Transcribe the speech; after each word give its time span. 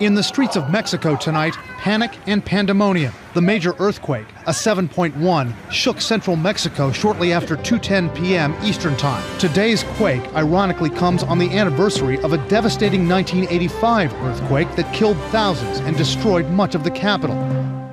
In 0.00 0.14
the 0.14 0.24
streets 0.24 0.56
of 0.56 0.70
Mexico 0.70 1.14
tonight, 1.14 1.54
panic 1.78 2.18
and 2.26 2.44
pandemonium. 2.44 3.12
The 3.32 3.40
major 3.40 3.74
earthquake, 3.78 4.26
a 4.44 4.50
7.1, 4.50 5.54
shook 5.70 6.00
central 6.00 6.34
Mexico 6.34 6.90
shortly 6.90 7.32
after 7.32 7.56
2:10 7.56 8.12
p.m. 8.12 8.56
Eastern 8.64 8.96
Time. 8.96 9.22
Today's 9.38 9.84
quake 9.96 10.26
ironically 10.34 10.90
comes 10.90 11.22
on 11.22 11.38
the 11.38 11.56
anniversary 11.56 12.18
of 12.24 12.32
a 12.32 12.38
devastating 12.48 13.08
1985 13.08 14.12
earthquake 14.14 14.74
that 14.74 14.92
killed 14.92 15.16
thousands 15.30 15.78
and 15.78 15.96
destroyed 15.96 16.50
much 16.50 16.74
of 16.74 16.82
the 16.82 16.90
capital. 16.90 17.36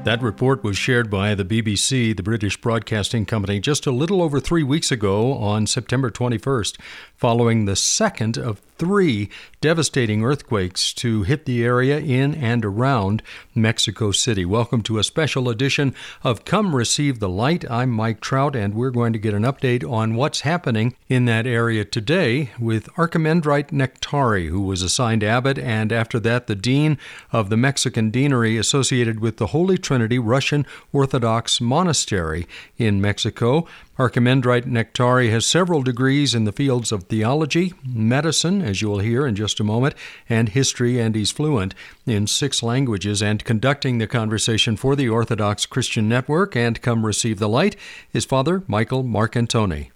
That 0.03 0.23
report 0.23 0.63
was 0.63 0.77
shared 0.77 1.11
by 1.11 1.35
the 1.35 1.45
BBC, 1.45 2.17
the 2.17 2.23
British 2.23 2.57
Broadcasting 2.59 3.27
Company, 3.27 3.59
just 3.59 3.85
a 3.85 3.91
little 3.91 4.23
over 4.23 4.39
three 4.39 4.63
weeks 4.63 4.91
ago 4.91 5.33
on 5.33 5.67
September 5.67 6.09
21st, 6.09 6.79
following 7.15 7.65
the 7.65 7.75
second 7.75 8.39
of 8.39 8.59
three 8.81 9.29
devastating 9.61 10.23
earthquakes 10.23 10.91
to 10.91 11.21
hit 11.21 11.45
the 11.45 11.63
area 11.63 11.99
in 11.99 12.33
and 12.33 12.65
around 12.65 13.21
Mexico 13.53 14.11
City. 14.11 14.43
Welcome 14.43 14.81
to 14.81 14.97
a 14.97 15.03
special 15.03 15.49
edition 15.49 15.93
of 16.23 16.45
Come 16.45 16.75
Receive 16.75 17.19
the 17.19 17.29
Light. 17.29 17.63
I'm 17.69 17.91
Mike 17.91 18.21
Trout, 18.21 18.55
and 18.55 18.73
we're 18.73 18.89
going 18.89 19.13
to 19.13 19.19
get 19.19 19.35
an 19.35 19.43
update 19.43 19.87
on 19.87 20.15
what's 20.15 20.41
happening 20.41 20.95
in 21.07 21.25
that 21.25 21.45
area 21.45 21.85
today 21.85 22.49
with 22.59 22.91
Archimandrite 22.95 23.69
Nektariy, 23.69 24.49
who 24.49 24.61
was 24.61 24.81
assigned 24.81 25.23
abbot 25.23 25.59
and 25.59 25.91
after 25.91 26.19
that 26.19 26.47
the 26.47 26.55
dean 26.55 26.97
of 27.31 27.51
the 27.51 27.57
Mexican 27.57 28.09
deanery 28.09 28.57
associated 28.57 29.19
with 29.19 29.37
the 29.37 29.47
Holy 29.47 29.77
Trinity 29.77 30.17
Russian 30.17 30.65
Orthodox 30.91 31.61
Monastery 31.61 32.47
in 32.79 32.99
Mexico. 32.99 33.67
Archimandrite 34.01 34.65
Nektariy 34.65 35.29
has 35.29 35.45
several 35.45 35.83
degrees 35.83 36.33
in 36.33 36.45
the 36.45 36.51
fields 36.51 36.91
of 36.91 37.03
theology, 37.03 37.75
medicine, 37.85 38.59
as 38.59 38.81
you 38.81 38.89
will 38.89 38.97
hear 38.97 39.27
in 39.27 39.35
just 39.35 39.59
a 39.59 39.63
moment, 39.63 39.93
and 40.27 40.49
history, 40.49 40.99
and 40.99 41.13
he's 41.13 41.29
fluent 41.29 41.75
in 42.07 42.25
six 42.25 42.63
languages. 42.63 43.21
And 43.21 43.45
conducting 43.45 43.99
the 43.99 44.07
conversation 44.07 44.75
for 44.75 44.95
the 44.95 45.07
Orthodox 45.07 45.67
Christian 45.67 46.09
Network 46.09 46.55
and 46.55 46.81
Come 46.81 47.05
Receive 47.05 47.37
the 47.37 47.47
Light 47.47 47.75
is 48.11 48.25
Father 48.25 48.63
Michael 48.65 49.03
Marcantoni. 49.03 49.91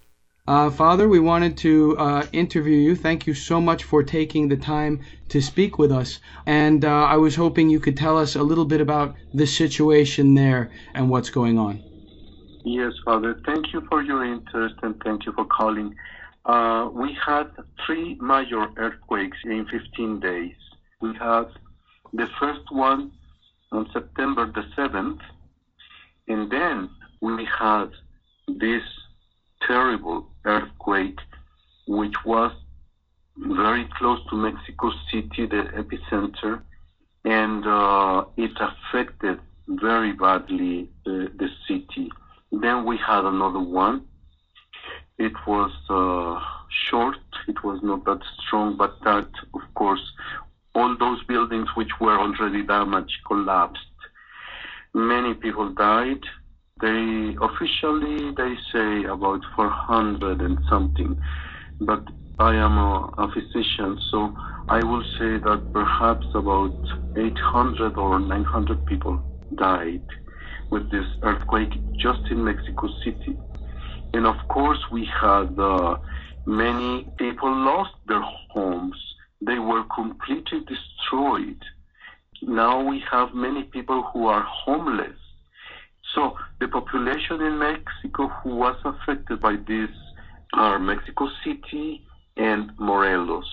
Uh, 0.48 0.70
Father, 0.70 1.10
we 1.10 1.20
wanted 1.20 1.58
to 1.58 1.98
uh, 1.98 2.28
interview 2.32 2.78
you. 2.78 2.96
Thank 2.96 3.26
you 3.26 3.34
so 3.34 3.60
much 3.60 3.86
for 3.86 4.04
taking 4.04 4.50
the 4.50 4.58
time 4.58 5.02
to 5.30 5.42
speak 5.42 5.80
with 5.80 5.92
us. 5.92 6.20
And 6.46 6.86
uh, 6.86 6.90
I 6.90 7.18
was 7.18 7.34
hoping 7.36 7.72
you 7.72 7.80
could 7.80 7.98
tell 7.98 8.20
us 8.20 8.36
a 8.36 8.44
little 8.44 8.66
bit 8.66 8.82
about 8.82 9.16
the 9.34 9.48
situation 9.48 10.36
there 10.36 10.70
and 10.94 11.10
what's 11.10 11.32
going 11.32 11.58
on. 11.58 11.82
Yes, 12.66 12.94
Father. 13.06 13.40
Thank 13.46 13.74
you 13.74 13.82
for 13.90 14.02
your 14.02 14.26
interest 14.26 14.74
and 14.82 15.00
thank 15.04 15.28
you 15.28 15.34
for 15.34 15.46
calling. 15.46 15.96
Uh, 16.46 16.90
we 16.92 17.16
had 17.24 17.52
three 17.86 18.18
major 18.20 18.66
earthquakes 18.78 19.38
in 19.46 19.68
15 19.68 20.20
days. 20.20 20.56
We 21.00 21.14
had 21.14 21.46
the 22.12 22.28
first 22.40 22.72
one 22.72 23.12
on 23.72 23.88
September 23.94 24.52
the 24.52 24.64
7th, 24.76 25.20
and 26.28 26.52
then 26.52 26.90
we 27.22 27.46
had 27.46 27.92
this 28.48 28.82
terrible 29.62 30.28
earthquake, 30.46 31.20
which 31.88 32.16
was 32.26 32.52
very 33.38 33.88
close 33.96 34.20
to 34.32 34.36
Mexico 34.36 34.92
City, 35.12 35.46
the 35.46 35.70
epicenter, 35.78 36.64
and 37.26 37.68
uh, 37.68 38.26
it 38.38 38.58
affected 38.60 39.40
very 39.68 40.14
badly 40.14 40.90
the, 41.06 41.32
the 41.38 41.50
city. 41.68 42.10
Then 42.62 42.86
we 42.86 42.98
had 42.98 43.26
another 43.26 43.60
one. 43.60 44.02
It 45.18 45.34
was 45.46 45.72
uh, 45.90 46.40
short. 46.70 47.18
It 47.48 47.64
was 47.66 47.80
not 47.84 48.06
that 48.06 48.20
strong, 48.40 48.78
but 48.78 48.94
that, 49.04 49.28
of 49.54 49.62
course, 49.76 50.02
all 50.74 50.96
those 50.98 51.22
buildings 51.26 51.68
which 51.76 51.92
were 52.00 52.18
already 52.18 52.64
damaged 52.64 53.18
collapsed. 53.28 53.82
Many 54.94 55.34
people 55.34 55.70
died. 55.72 56.24
They 56.82 57.36
officially 57.42 58.32
they 58.38 58.56
say 58.72 59.04
about 59.04 59.42
400 59.56 60.42
and 60.42 60.58
something, 60.70 61.18
but 61.82 62.04
I 62.40 62.56
am 62.56 62.78
a, 62.78 63.10
a 63.18 63.28
physician, 63.30 63.98
so 64.12 64.34
I 64.70 64.84
will 64.84 65.04
say 65.18 65.38
that 65.38 65.62
perhaps 65.74 66.28
about 66.34 66.74
800 67.18 67.98
or 67.98 68.20
900 68.20 68.86
people 68.86 69.22
died 69.56 70.02
with 70.70 70.90
this 70.92 71.06
earthquake 71.24 71.74
just 72.00 72.22
in 72.30 72.44
Mexico 72.44 72.90
City. 73.04 73.38
And 74.14 74.26
of 74.26 74.36
course, 74.50 74.80
we 74.92 75.08
had 75.22 75.58
uh, 75.60 75.98
many 76.46 77.08
people 77.18 77.52
lost 77.52 77.94
their 78.08 78.24
homes. 78.54 78.96
They 79.42 79.60
were 79.60 79.84
completely 79.94 80.62
destroyed. 80.62 81.62
Now 82.42 82.84
we 82.84 83.04
have 83.12 83.34
many 83.34 83.64
people 83.64 84.04
who 84.14 84.28
are 84.28 84.44
homeless. 84.44 85.18
So 86.14 86.38
the 86.60 86.68
population 86.68 87.42
in 87.42 87.60
Mexico 87.60 88.28
who 88.28 88.56
was 88.56 88.78
affected 88.86 89.42
by 89.42 89.58
this 89.68 89.90
are 90.54 90.80
Mexico 90.80 91.30
City 91.44 92.06
and 92.38 92.72
Morelos. 92.80 93.50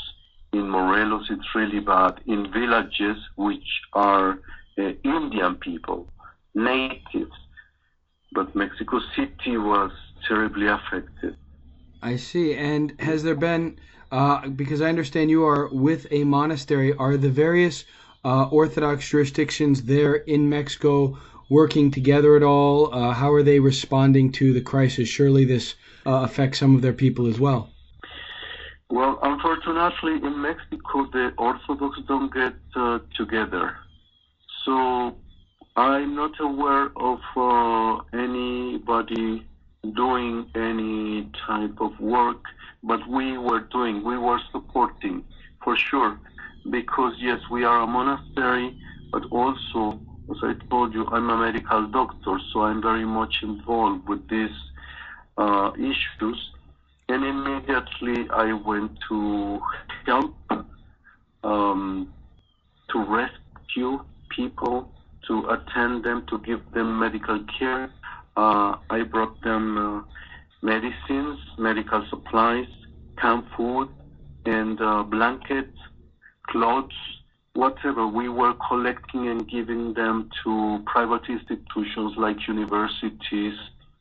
In 0.52 0.68
Morelos, 0.68 1.26
it's 1.30 1.54
really 1.54 1.80
bad. 1.80 2.20
In 2.26 2.52
villages 2.52 3.16
which 3.36 3.68
are 3.94 4.38
uh, 4.78 4.92
Indian 5.02 5.56
people, 5.56 6.06
natives, 6.54 7.32
but 8.32 8.54
Mexico 8.54 9.00
City 9.16 9.56
was 9.56 9.90
terribly 10.26 10.66
affected. 10.66 11.36
I 12.02 12.16
see. 12.16 12.54
And 12.54 12.94
has 13.00 13.22
there 13.22 13.34
been, 13.36 13.78
uh, 14.10 14.48
because 14.48 14.82
I 14.82 14.88
understand 14.88 15.30
you 15.30 15.44
are 15.44 15.68
with 15.72 16.06
a 16.10 16.24
monastery, 16.24 16.92
are 16.94 17.16
the 17.16 17.30
various 17.30 17.84
uh, 18.24 18.44
Orthodox 18.44 19.08
jurisdictions 19.08 19.82
there 19.84 20.14
in 20.14 20.48
Mexico 20.48 21.18
working 21.48 21.90
together 21.90 22.36
at 22.36 22.42
all? 22.42 22.92
Uh, 22.92 23.12
how 23.12 23.32
are 23.32 23.42
they 23.42 23.60
responding 23.60 24.32
to 24.32 24.52
the 24.52 24.60
crisis? 24.60 25.08
Surely 25.08 25.44
this 25.44 25.74
uh, 26.06 26.22
affects 26.22 26.58
some 26.58 26.74
of 26.74 26.82
their 26.82 26.92
people 26.92 27.26
as 27.26 27.38
well. 27.38 27.70
Well, 28.90 29.18
unfortunately, 29.22 30.16
in 30.26 30.42
Mexico, 30.42 31.08
the 31.12 31.32
Orthodox 31.38 31.98
don't 32.06 32.32
get 32.32 32.54
uh, 32.76 32.98
together. 33.16 33.76
So 34.64 35.16
I'm 35.74 36.14
not 36.14 36.38
aware 36.38 36.90
of 36.96 37.20
uh, 37.34 38.02
anybody 38.12 39.46
doing 39.94 40.50
any 40.54 41.30
type 41.46 41.80
of 41.80 41.98
work, 41.98 42.42
but 42.82 43.06
we 43.08 43.38
were 43.38 43.60
doing, 43.60 44.04
we 44.04 44.18
were 44.18 44.38
supporting 44.50 45.24
for 45.64 45.74
sure, 45.76 46.18
because 46.68 47.14
yes, 47.18 47.40
we 47.50 47.64
are 47.64 47.80
a 47.80 47.86
monastery, 47.86 48.76
but 49.10 49.24
also, 49.30 49.98
as 50.30 50.36
I 50.42 50.52
told 50.68 50.92
you, 50.92 51.06
I'm 51.06 51.30
a 51.30 51.38
medical 51.38 51.86
doctor, 51.86 52.38
so 52.52 52.64
I'm 52.64 52.82
very 52.82 53.06
much 53.06 53.36
involved 53.42 54.06
with 54.06 54.28
these 54.28 54.56
uh, 55.38 55.70
issues. 55.76 56.50
And 57.08 57.24
immediately 57.24 58.28
I 58.30 58.52
went 58.52 58.98
to 59.08 59.60
help 60.04 60.34
um, 61.42 62.12
to 62.90 63.04
rescue 63.04 64.04
people 64.28 64.92
to 65.28 65.48
attend 65.50 66.04
them, 66.04 66.26
to 66.26 66.38
give 66.38 66.60
them 66.72 66.98
medical 66.98 67.40
care. 67.58 67.90
Uh, 68.36 68.76
I 68.90 69.02
brought 69.02 69.40
them 69.42 69.78
uh, 69.78 70.02
medicines, 70.62 71.38
medical 71.58 72.04
supplies, 72.08 72.66
camp 73.18 73.46
food, 73.56 73.88
and 74.46 74.80
uh, 74.80 75.02
blankets, 75.02 75.76
clothes, 76.48 76.92
whatever. 77.54 78.06
We 78.06 78.28
were 78.28 78.54
collecting 78.68 79.28
and 79.28 79.48
giving 79.48 79.94
them 79.94 80.30
to 80.44 80.82
private 80.86 81.28
institutions 81.28 82.14
like 82.16 82.36
universities, 82.48 83.54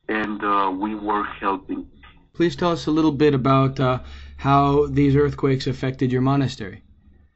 and 0.08 0.44
uh, 0.44 0.72
we 0.74 0.96
were 0.96 1.24
helping. 1.24 1.88
Please 2.34 2.56
tell 2.56 2.72
us 2.72 2.88
a 2.88 2.92
little 2.92 3.12
bit 3.12 3.34
about 3.34 3.80
uh, 3.80 4.00
how 4.38 4.88
these 4.88 5.16
earthquakes 5.16 5.68
affected 5.68 6.12
your 6.12 6.22
monastery. 6.22 6.81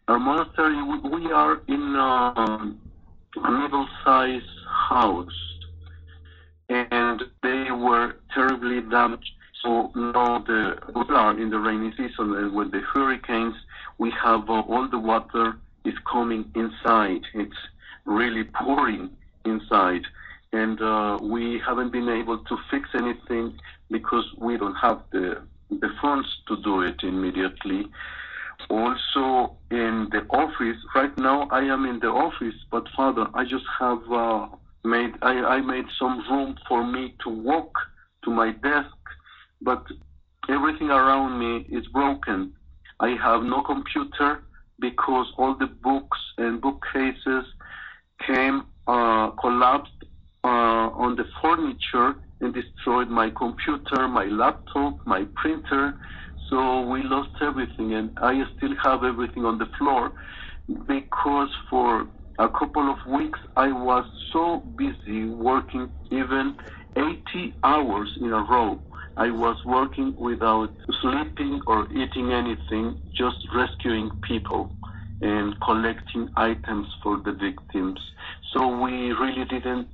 Our 0.07 0.19
monastery, 0.19 0.81
we 0.83 1.31
are 1.31 1.61
in 1.67 1.95
um, 1.95 2.79
a 3.43 3.51
middle-sized 3.51 4.45
house, 4.89 5.39
and 6.69 7.21
they 7.43 7.71
were 7.71 8.15
terribly 8.33 8.81
damaged. 8.81 9.31
So 9.63 9.91
now 9.95 10.39
the 10.39 10.77
we 10.93 11.15
are 11.15 11.39
in 11.39 11.49
the 11.49 11.59
rainy 11.59 11.91
season, 11.91 12.35
and 12.35 12.53
with 12.53 12.71
the 12.71 12.81
hurricanes, 12.81 13.55
we 13.97 14.11
have 14.11 14.49
uh, 14.49 14.61
all 14.61 14.87
the 14.87 14.99
water 14.99 15.57
is 15.83 15.95
coming 16.11 16.51
inside. 16.55 17.21
It's 17.33 17.61
really 18.05 18.43
pouring 18.43 19.09
inside, 19.43 20.05
and 20.53 20.81
uh, 20.81 21.17
we 21.21 21.59
haven't 21.65 21.91
been 21.91 22.09
able 22.09 22.39
to 22.39 22.57
fix 22.69 22.89
anything 22.93 23.57
because 23.89 24.25
we 24.37 24.57
don't 24.57 24.75
have 24.75 25.01
the 25.11 25.41
the 25.69 25.89
funds 26.01 26.27
to 26.47 26.57
do 26.61 26.81
it 26.81 27.01
immediately 27.01 27.87
also 28.69 29.57
in 29.71 30.09
the 30.11 30.25
office. 30.29 30.77
Right 30.93 31.15
now, 31.17 31.47
I 31.51 31.61
am 31.61 31.85
in 31.85 31.99
the 31.99 32.09
office, 32.09 32.55
but 32.71 32.87
Father, 32.95 33.27
I 33.33 33.43
just 33.43 33.65
have 33.79 34.01
uh, 34.11 34.47
made 34.83 35.13
I, 35.21 35.33
I 35.55 35.61
made 35.61 35.85
some 35.99 36.19
room 36.29 36.55
for 36.67 36.85
me 36.85 37.15
to 37.23 37.29
walk 37.29 37.73
to 38.23 38.31
my 38.31 38.51
desk, 38.51 38.95
but 39.61 39.83
everything 40.49 40.89
around 40.89 41.39
me 41.39 41.65
is 41.69 41.85
broken. 41.87 42.53
I 42.99 43.09
have 43.21 43.43
no 43.43 43.61
computer, 43.61 44.41
because 44.79 45.27
all 45.37 45.55
the 45.55 45.67
books 45.67 46.19
and 46.37 46.61
bookcases 46.61 47.45
came 48.25 48.63
uh, 48.87 49.29
collapsed 49.31 49.91
uh, 50.43 50.47
on 50.47 51.15
the 51.15 51.25
furniture 51.41 52.15
and 52.41 52.53
destroyed 52.53 53.09
my 53.09 53.29
computer, 53.29 54.07
my 54.07 54.25
laptop, 54.25 54.97
my 55.05 55.25
printer. 55.35 55.95
So 56.49 56.81
we 56.81 57.03
lost 57.03 57.31
everything, 57.41 57.93
and 57.93 58.11
I 58.17 58.43
still 58.57 58.75
have 58.83 59.03
everything 59.03 59.45
on 59.45 59.57
the 59.57 59.67
floor 59.77 60.11
because 60.87 61.49
for 61.69 62.07
a 62.39 62.49
couple 62.49 62.91
of 62.91 62.97
weeks 63.11 63.39
I 63.55 63.71
was 63.71 64.05
so 64.33 64.63
busy 64.77 65.25
working 65.25 65.89
even 66.11 66.57
80 66.95 67.55
hours 67.63 68.11
in 68.19 68.31
a 68.33 68.43
row. 68.43 68.79
I 69.17 69.29
was 69.31 69.57
working 69.65 70.13
without 70.19 70.73
sleeping 71.01 71.61
or 71.67 71.87
eating 71.91 72.31
anything, 72.33 72.97
just 73.17 73.37
rescuing 73.55 74.11
people 74.27 74.71
and 75.21 75.59
collecting 75.61 76.29
items 76.35 76.87
for 77.01 77.17
the 77.23 77.31
victims. 77.31 77.99
So 78.53 78.67
we 78.83 79.13
really 79.13 79.45
didn't 79.45 79.87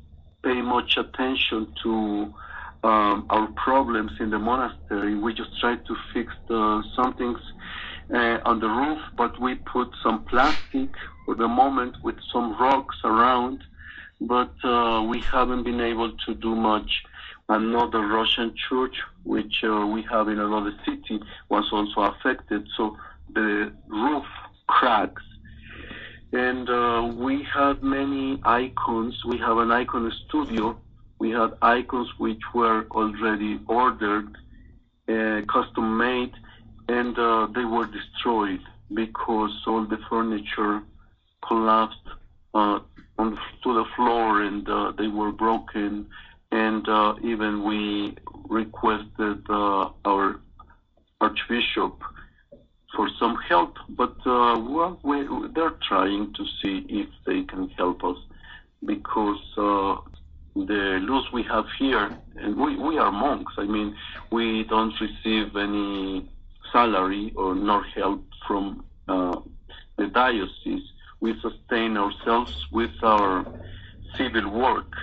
pay 0.43 0.61
much 0.61 0.97
attention 0.97 1.67
to 1.83 2.33
um, 2.83 3.25
our 3.29 3.47
problems 3.55 4.11
in 4.19 4.29
the 4.29 4.39
monastery. 4.39 5.15
We 5.15 5.33
just 5.33 5.59
tried 5.59 5.85
to 5.85 5.95
fix 6.13 6.33
the, 6.47 6.83
some 6.95 7.13
things 7.13 7.39
uh, 8.13 8.39
on 8.45 8.59
the 8.59 8.67
roof, 8.67 8.99
but 9.15 9.39
we 9.39 9.55
put 9.55 9.89
some 10.03 10.25
plastic 10.25 10.89
for 11.25 11.35
the 11.35 11.47
moment 11.47 11.95
with 12.03 12.15
some 12.33 12.57
rocks 12.59 12.97
around, 13.03 13.63
but 14.19 14.53
uh, 14.63 15.03
we 15.07 15.21
haven't 15.21 15.63
been 15.63 15.81
able 15.81 16.11
to 16.25 16.33
do 16.35 16.55
much. 16.55 17.03
Another 17.49 18.07
Russian 18.07 18.53
church, 18.69 18.95
which 19.23 19.63
uh, 19.63 19.85
we 19.85 20.01
have 20.03 20.29
in 20.29 20.39
another 20.39 20.73
city, 20.85 21.19
was 21.49 21.65
also 21.71 22.01
affected. 22.13 22.67
So 22.77 22.97
the 23.33 23.71
roof 23.87 24.25
cracks. 24.67 25.23
And 26.33 26.69
uh, 26.69 27.11
we 27.17 27.45
have 27.53 27.83
many 27.83 28.39
icons. 28.45 29.19
We 29.25 29.37
have 29.39 29.57
an 29.57 29.69
icon 29.71 30.11
studio. 30.27 30.77
We 31.21 31.29
had 31.29 31.51
icons 31.61 32.09
which 32.17 32.41
were 32.51 32.87
already 32.89 33.59
ordered, 33.67 34.35
uh, 35.07 35.41
custom 35.55 35.95
made, 35.95 36.33
and 36.87 37.13
uh, 37.15 37.45
they 37.53 37.63
were 37.63 37.85
destroyed 37.85 38.63
because 38.91 39.53
all 39.67 39.85
the 39.85 39.99
furniture 40.09 40.81
collapsed 41.47 42.07
uh, 42.55 42.79
on, 43.19 43.37
to 43.63 43.69
the 43.79 43.85
floor 43.95 44.41
and 44.41 44.67
uh, 44.67 44.93
they 44.97 45.09
were 45.09 45.31
broken. 45.31 46.07
And 46.51 46.89
uh, 46.89 47.13
even 47.21 47.65
we 47.65 48.17
requested 48.49 49.47
our 49.47 50.39
archbishop 51.21 52.01
for 52.95 53.07
some 53.19 53.35
help, 53.47 53.77
but 53.89 54.15
uh, 54.25 54.57
well, 54.75 54.99
we, 55.03 55.27
they're 55.53 55.77
trying 55.87 56.33
to 56.33 56.43
see 56.59 56.83
if 56.89 57.09
they 57.27 57.43
can 57.43 57.69
help 57.77 58.03
us 58.03 58.17
because 58.83 59.43
uh, 59.55 59.97
the 60.71 60.99
laws 61.01 61.29
we 61.33 61.43
have 61.43 61.65
here, 61.77 62.17
and 62.37 62.55
we, 62.55 62.77
we 62.77 62.97
are 62.97 63.11
monks. 63.11 63.53
I 63.57 63.65
mean, 63.65 63.93
we 64.31 64.63
don't 64.63 64.93
receive 65.01 65.57
any 65.57 66.29
salary 66.71 67.33
or 67.35 67.53
nor 67.55 67.83
help 67.83 68.23
from 68.47 68.85
uh, 69.09 69.35
the 69.97 70.07
diocese. 70.07 70.87
We 71.19 71.29
sustain 71.41 71.97
ourselves 71.97 72.53
with 72.71 72.95
our 73.03 73.45
civil 74.17 74.49
work. 74.49 74.93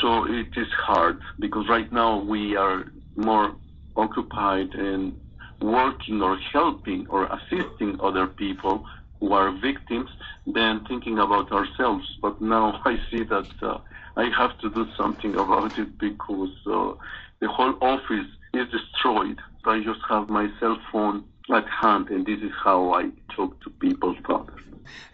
So 0.00 0.08
it 0.26 0.52
is 0.56 0.70
hard 0.88 1.18
because 1.40 1.68
right 1.68 1.90
now 1.92 2.20
we 2.20 2.56
are 2.56 2.84
more 3.16 3.56
occupied 3.96 4.72
in 4.74 5.16
working 5.60 6.22
or 6.22 6.36
helping 6.52 7.08
or 7.08 7.24
assisting 7.38 7.98
other 8.00 8.26
people 8.28 8.84
who 9.18 9.32
are 9.32 9.50
victims 9.50 10.10
than 10.46 10.84
thinking 10.84 11.18
about 11.18 11.50
ourselves. 11.50 12.06
But 12.22 12.40
now 12.40 12.80
I 12.84 13.00
see 13.10 13.24
that 13.24 13.50
uh, 13.62 13.78
I 14.16 14.30
have 14.36 14.58
to 14.60 14.70
do 14.70 14.86
something 14.96 15.34
about 15.34 15.78
it 15.78 15.98
because 15.98 16.54
uh, 16.66 16.92
the 17.40 17.48
whole 17.48 17.74
office 17.82 18.26
is 18.54 18.68
destroyed. 18.70 19.38
I 19.64 19.80
just 19.80 20.00
have 20.08 20.28
my 20.30 20.48
cell 20.58 20.78
phone 20.90 21.24
at 21.52 21.68
hand, 21.68 22.08
and 22.08 22.24
this 22.24 22.40
is 22.40 22.52
how 22.62 22.94
I 22.94 23.10
talk 23.34 23.60
to 23.64 23.70
people, 23.70 24.16
Father. 24.26 24.54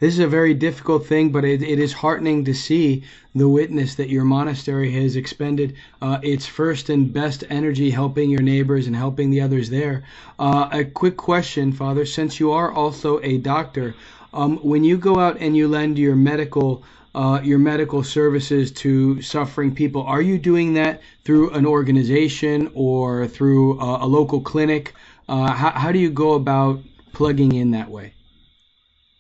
This 0.01 0.15
is 0.15 0.21
a 0.21 0.29
very 0.29 0.53
difficult 0.53 1.07
thing, 1.07 1.31
but 1.31 1.45
it, 1.45 1.63
it 1.63 1.79
is 1.79 1.93
heartening 1.93 2.45
to 2.45 2.55
see 2.55 3.05
the 3.35 3.49
witness 3.49 3.95
that 3.95 4.11
your 4.11 4.25
monastery 4.25 4.93
has 4.93 5.17
expended 5.17 5.77
uh, 6.03 6.19
its 6.23 6.47
first 6.47 6.91
and 6.91 7.13
best 7.13 7.45
energy 7.49 7.91
helping 7.91 8.29
your 8.31 8.43
neighbors 8.43 8.87
and 8.87 8.95
helping 8.95 9.31
the 9.31 9.41
others 9.41 9.71
there. 9.71 10.05
Uh, 10.39 10.69
a 10.71 10.85
quick 10.85 11.17
question, 11.17 11.73
Father, 11.73 12.05
since 12.05 12.39
you 12.39 12.53
are 12.53 12.71
also 12.71 13.21
a 13.23 13.39
doctor, 13.39 13.95
um, 14.35 14.59
when 14.59 14.85
you 14.85 14.99
go 14.99 15.19
out 15.19 15.39
and 15.39 15.57
you 15.57 15.69
lend 15.69 15.99
your 15.99 16.17
medical 16.17 16.83
uh, 17.15 17.41
your 17.43 17.59
medical 17.59 18.03
services 18.03 18.73
to 18.73 19.21
suffering 19.21 19.75
people, 19.75 20.03
are 20.03 20.23
you 20.23 20.39
doing 20.39 20.75
that 20.75 21.01
through 21.25 21.51
an 21.51 21.67
organization 21.67 22.71
or 22.75 23.27
through 23.27 23.79
a, 23.81 24.05
a 24.05 24.07
local 24.07 24.41
clinic? 24.41 24.95
Uh, 25.29 25.53
how, 25.53 25.71
how 25.71 25.93
do 25.93 25.99
you 25.99 26.11
go 26.11 26.33
about 26.35 26.81
plugging 27.13 27.53
in 27.53 27.71
that 27.73 27.91
way? 27.91 28.15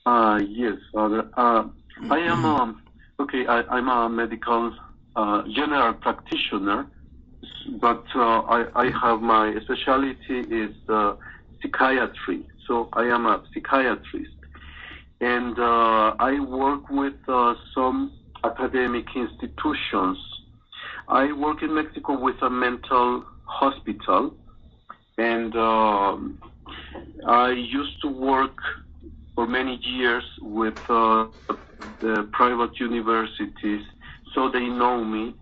Uh, 0.06 0.40
yes. 0.48 0.78
Uh, 0.94 1.22
I 2.10 2.18
am 2.18 2.44
um, 2.44 2.82
okay. 3.20 3.46
I, 3.46 3.78
am 3.78 3.88
a 3.88 4.08
medical 4.08 4.74
uh, 5.14 5.42
general 5.48 5.92
practitioner, 5.94 6.86
but 7.80 8.04
uh, 8.14 8.40
I, 8.40 8.66
I 8.74 8.90
have 8.90 9.20
my 9.20 9.56
specialty 9.62 10.40
is 10.40 10.74
uh, 10.88 11.14
psychiatry. 11.60 12.44
So 12.66 12.88
I 12.94 13.04
am 13.04 13.26
a 13.26 13.44
psychiatrist, 13.54 14.32
and 15.22 15.56
uh, 15.56 16.16
I 16.18 16.40
work 16.40 16.90
with 16.90 17.14
uh, 17.28 17.54
some 17.74 18.12
academic 18.42 19.06
institutions. 19.14 20.18
I 21.06 21.32
work 21.32 21.62
in 21.62 21.72
Mexico 21.74 22.18
with 22.18 22.42
a 22.42 22.50
mental 22.50 23.24
hospital, 23.44 24.34
and 25.18 25.54
um, 25.54 26.38
I 27.26 27.50
used 27.50 28.02
to 28.02 28.08
work 28.08 28.56
for 29.36 29.46
many 29.46 29.78
years 29.84 30.24
with 30.40 30.74
uh, 30.90 31.28
the 32.00 32.28
private 32.32 32.80
universities, 32.80 33.82
so 34.34 34.50
they 34.50 34.66
know 34.66 35.04
me. 35.04 35.36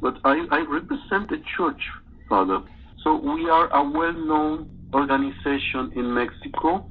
But 0.00 0.18
I, 0.24 0.46
I 0.52 0.60
represent 0.60 1.28
the 1.28 1.42
church, 1.56 1.82
Father. 2.28 2.60
So 3.02 3.16
we 3.16 3.50
are 3.50 3.68
a 3.74 3.82
well-known 3.82 4.70
organization 4.94 5.92
in 5.96 6.14
Mexico, 6.14 6.88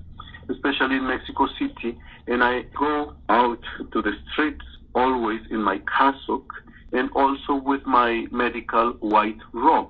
especially 0.49 0.97
in 0.97 1.07
Mexico 1.07 1.47
City, 1.59 1.97
and 2.27 2.43
I 2.43 2.63
go 2.77 3.13
out 3.29 3.63
to 3.91 4.01
the 4.01 4.13
streets 4.31 4.65
always 4.95 5.41
in 5.49 5.61
my 5.61 5.81
cassock 5.97 6.51
and 6.91 7.09
also 7.15 7.55
with 7.55 7.85
my 7.85 8.27
medical 8.31 8.91
white 8.99 9.39
robe. 9.51 9.89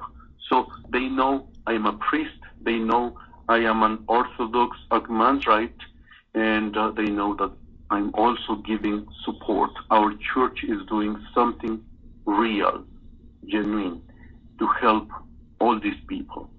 So 0.49 0.67
they 0.91 1.07
know 1.09 1.47
I 1.67 1.73
am 1.73 1.85
a 1.85 1.93
priest. 1.93 2.39
They 2.61 2.77
know 2.77 3.17
I 3.49 3.57
am 3.57 3.83
an 3.83 4.03
Orthodox 4.07 4.77
Archimandrite 4.91 5.81
and 6.33 6.75
uh, 6.77 6.91
they 6.91 7.05
know 7.05 7.35
that 7.35 7.51
I'm 7.89 8.13
also 8.15 8.55
giving 8.55 9.05
support. 9.25 9.71
Our 9.91 10.13
church 10.33 10.63
is 10.63 10.79
doing 10.87 11.15
something 11.35 11.81
real, 12.25 12.85
genuine, 13.45 14.01
to 14.59 14.67
help 14.67 15.09
all 15.59 15.79
these 15.79 15.99
people. 16.07 16.49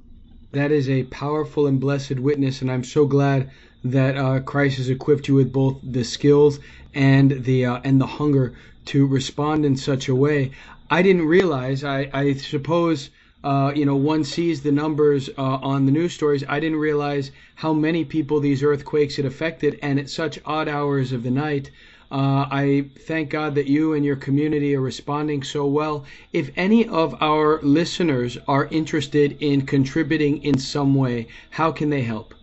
That 0.52 0.70
is 0.70 0.88
a 0.88 1.02
powerful 1.04 1.66
and 1.66 1.80
blessed 1.80 2.20
witness, 2.20 2.62
and 2.62 2.70
I'm 2.70 2.84
so 2.84 3.06
glad 3.06 3.50
that 3.84 4.16
uh, 4.16 4.40
Christ 4.40 4.78
has 4.78 4.88
equipped 4.88 5.28
you 5.28 5.34
with 5.34 5.52
both 5.52 5.78
the 5.82 6.04
skills 6.04 6.58
and 6.94 7.44
the 7.44 7.66
uh, 7.66 7.80
and 7.84 8.00
the 8.00 8.06
hunger 8.06 8.54
to 8.86 9.06
respond 9.06 9.64
in 9.64 9.76
such 9.76 10.08
a 10.08 10.14
way. 10.14 10.50
I 10.90 11.02
didn't 11.02 11.26
realize. 11.26 11.84
I, 11.84 12.10
I 12.12 12.32
suppose 12.34 13.10
uh, 13.44 13.70
you 13.76 13.84
know, 13.84 13.94
one 13.94 14.24
sees 14.24 14.62
the 14.62 14.72
numbers 14.72 15.28
uh, 15.36 15.42
on 15.42 15.84
the 15.84 15.92
news 15.92 16.14
stories. 16.14 16.42
I 16.48 16.60
didn't 16.60 16.78
realize 16.78 17.30
how 17.56 17.74
many 17.74 18.02
people 18.02 18.40
these 18.40 18.62
earthquakes 18.62 19.16
had 19.16 19.26
affected, 19.26 19.78
and 19.82 19.98
at 19.98 20.08
such 20.08 20.40
odd 20.46 20.66
hours 20.66 21.12
of 21.12 21.22
the 21.22 21.30
night. 21.30 21.70
Uh, 22.10 22.46
I 22.50 22.86
thank 23.00 23.28
God 23.28 23.54
that 23.56 23.66
you 23.66 23.92
and 23.92 24.02
your 24.02 24.16
community 24.16 24.74
are 24.74 24.80
responding 24.80 25.42
so 25.42 25.66
well. 25.66 26.06
If 26.32 26.52
any 26.56 26.88
of 26.88 27.20
our 27.20 27.60
listeners 27.62 28.38
are 28.48 28.66
interested 28.70 29.36
in 29.40 29.66
contributing 29.66 30.42
in 30.42 30.58
some 30.58 30.94
way, 30.94 31.26
how 31.50 31.70
can 31.70 31.90
they 31.90 32.02
help? 32.02 32.34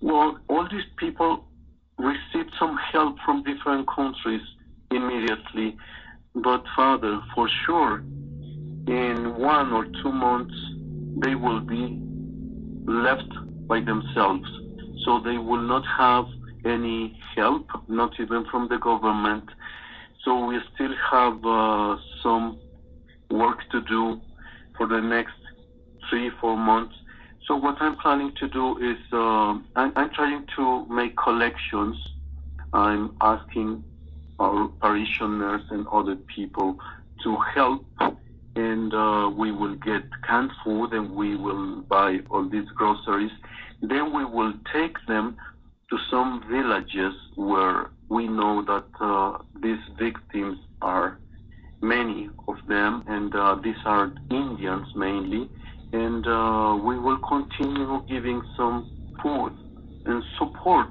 Well, 0.00 0.38
all 0.48 0.68
these 0.70 0.84
people 0.98 1.44
received 1.98 2.52
some 2.58 2.76
help 2.92 3.16
from 3.24 3.42
different 3.42 3.88
countries 3.88 4.42
immediately. 4.90 5.76
But, 6.34 6.64
Father, 6.76 7.20
for 7.34 7.48
sure, 7.64 7.98
in 8.86 9.34
one 9.38 9.72
or 9.72 9.86
two 10.02 10.12
months, 10.12 10.54
they 11.24 11.34
will 11.34 11.60
be 11.60 11.98
left 12.86 13.32
by 13.66 13.80
themselves. 13.80 14.48
So 15.04 15.20
they 15.20 15.38
will 15.38 15.62
not 15.62 15.84
have 15.96 16.26
any 16.64 17.18
help, 17.34 17.66
not 17.88 18.12
even 18.20 18.44
from 18.50 18.68
the 18.68 18.78
government. 18.78 19.48
So 20.24 20.44
we 20.44 20.58
still 20.74 20.94
have 21.10 21.44
uh, 21.44 21.96
some 22.22 22.60
work 23.30 23.58
to 23.70 23.80
do 23.82 24.20
for 24.76 24.86
the 24.86 25.00
next 25.00 25.34
three, 26.10 26.30
four 26.40 26.56
months. 26.56 26.94
So 27.46 27.54
what 27.54 27.76
I'm 27.80 27.96
planning 27.96 28.32
to 28.40 28.48
do 28.48 28.76
is 28.78 28.98
uh, 29.12 29.58
I'm, 29.76 29.92
I'm, 29.94 30.10
trying 30.10 30.46
to 30.56 30.86
make 30.86 31.16
collections 31.16 31.96
I'm 32.72 33.16
asking 33.20 33.84
our 34.38 34.68
parishioners 34.80 35.62
and 35.70 35.86
other 35.88 36.16
people 36.16 36.76
to 37.22 37.36
help 37.54 37.86
and 38.56 38.92
uh, 38.92 39.30
we 39.34 39.52
will 39.52 39.76
get 39.76 40.02
canned 40.26 40.50
food 40.64 40.92
and 40.92 41.14
we 41.14 41.36
will 41.36 41.82
buy 41.82 42.20
all 42.30 42.48
these 42.48 42.68
groceries. 42.74 43.30
Then 43.80 44.12
we 44.12 44.24
will 44.24 44.54
take 44.72 44.96
them 45.06 45.36
to 45.90 45.98
some 46.10 46.42
villages 46.50 47.14
where 47.36 47.90
we 48.08 48.26
know 48.28 48.62
that 48.62 48.86
uh, 49.00 49.38
these 49.62 49.78
victims 49.98 50.58
are 50.80 51.18
many 51.82 52.30
of 52.48 52.56
them, 52.68 53.04
and 53.06 53.34
uh, 53.34 53.56
these 53.62 53.82
are 53.84 54.12
Indians 54.30 54.86
mainly. 54.94 55.48
And 55.92 56.26
uh, 56.26 56.78
we 56.84 56.98
will 56.98 57.18
continue 57.28 58.02
giving 58.08 58.42
some 58.56 58.90
food 59.22 59.52
and 60.04 60.22
support 60.38 60.88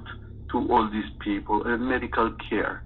to 0.52 0.58
all 0.70 0.90
these 0.90 1.10
people 1.22 1.64
and 1.64 1.86
medical 1.86 2.32
care. 2.48 2.84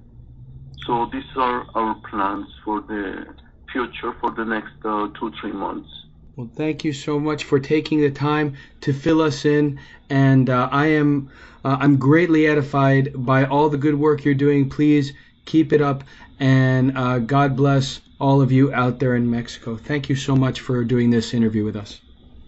So 0.86 1.08
these 1.12 1.24
are 1.36 1.66
our 1.74 1.96
plans 2.10 2.46
for 2.64 2.80
the 2.82 3.26
future 3.72 4.14
for 4.20 4.30
the 4.32 4.44
next 4.44 4.72
uh, 4.84 5.08
two, 5.18 5.32
three 5.40 5.52
months. 5.52 5.88
Well, 6.36 6.50
thank 6.56 6.84
you 6.84 6.92
so 6.92 7.20
much 7.20 7.44
for 7.44 7.60
taking 7.60 8.00
the 8.00 8.10
time 8.10 8.56
to 8.80 8.92
fill 8.92 9.20
us 9.20 9.44
in, 9.44 9.78
and 10.08 10.48
uh, 10.48 10.68
I 10.72 10.86
am 10.86 11.30
uh, 11.64 11.76
I'm 11.80 11.98
greatly 11.98 12.46
edified 12.46 13.12
by 13.14 13.44
all 13.44 13.68
the 13.68 13.76
good 13.76 13.96
work 13.96 14.24
you're 14.24 14.34
doing. 14.34 14.70
Please 14.70 15.12
keep 15.44 15.72
it 15.72 15.82
up, 15.82 16.04
and 16.38 16.96
uh, 16.96 17.18
God 17.18 17.56
bless 17.56 18.00
all 18.20 18.42
of 18.42 18.52
you 18.52 18.72
out 18.74 18.98
there 18.98 19.16
in 19.16 19.30
Mexico. 19.30 19.76
Thank 19.76 20.08
you 20.08 20.16
so 20.16 20.36
much 20.36 20.60
for 20.60 20.84
doing 20.84 21.10
this 21.10 21.32
interview 21.34 21.64
with 21.64 21.76
us. 21.76 22.00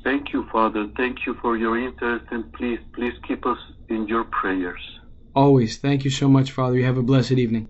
Thank 0.05 0.33
you, 0.33 0.47
Father. 0.52 0.88
Thank 0.97 1.26
you 1.26 1.35
for 1.41 1.57
your 1.57 1.79
interest, 1.79 2.26
and 2.31 2.52
please, 2.52 2.81
please 2.95 3.14
keep 3.26 3.47
us 3.47 3.59
in 3.88 4.09
your 4.09 4.25
prayers. 4.25 4.81
Always. 5.35 5.79
Thank 5.79 6.05
you 6.05 6.11
so 6.11 6.29
much, 6.29 6.50
Father. 6.50 6.76
You 6.76 6.85
have 6.85 6.99
a 6.99 7.02
blessed 7.02 7.33
evening. 7.33 7.69